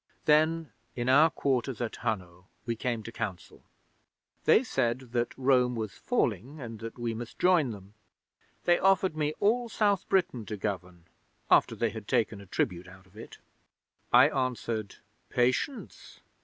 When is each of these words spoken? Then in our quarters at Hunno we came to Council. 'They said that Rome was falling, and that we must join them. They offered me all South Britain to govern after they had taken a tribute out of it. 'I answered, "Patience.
Then 0.25 0.71
in 0.95 1.09
our 1.09 1.29
quarters 1.29 1.79
at 1.79 1.97
Hunno 1.97 2.47
we 2.65 2.75
came 2.75 3.03
to 3.03 3.11
Council. 3.11 3.61
'They 4.45 4.63
said 4.63 4.99
that 5.11 5.37
Rome 5.37 5.75
was 5.75 5.91
falling, 5.93 6.59
and 6.59 6.79
that 6.79 6.97
we 6.97 7.13
must 7.13 7.37
join 7.37 7.69
them. 7.69 7.93
They 8.63 8.79
offered 8.79 9.15
me 9.15 9.35
all 9.39 9.69
South 9.69 10.09
Britain 10.09 10.43
to 10.47 10.57
govern 10.57 11.05
after 11.51 11.75
they 11.75 11.91
had 11.91 12.07
taken 12.07 12.41
a 12.41 12.47
tribute 12.47 12.87
out 12.87 13.05
of 13.05 13.15
it. 13.15 13.37
'I 14.11 14.29
answered, 14.29 14.95
"Patience. 15.29 16.19